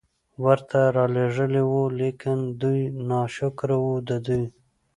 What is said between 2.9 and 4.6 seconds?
ناشکره وو، د دوی